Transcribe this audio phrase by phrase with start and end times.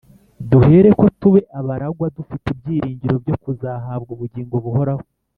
[0.49, 5.03] duhereko tube abaragwa, dufite ibyiringiro byo kuzahabwa ubugingo buhoraho